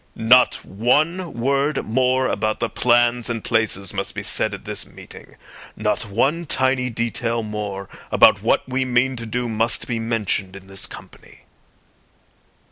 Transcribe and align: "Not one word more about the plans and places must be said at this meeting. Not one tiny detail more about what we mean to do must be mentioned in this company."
"Not 0.15 0.65
one 0.65 1.31
word 1.33 1.85
more 1.85 2.25
about 2.25 2.59
the 2.59 2.71
plans 2.71 3.29
and 3.29 3.43
places 3.43 3.93
must 3.93 4.15
be 4.15 4.23
said 4.23 4.55
at 4.55 4.65
this 4.65 4.83
meeting. 4.83 5.35
Not 5.77 6.09
one 6.09 6.47
tiny 6.47 6.89
detail 6.89 7.43
more 7.43 7.87
about 8.11 8.41
what 8.41 8.67
we 8.67 8.83
mean 8.83 9.15
to 9.17 9.27
do 9.27 9.47
must 9.47 9.87
be 9.87 9.99
mentioned 9.99 10.55
in 10.55 10.65
this 10.65 10.87
company." 10.87 11.41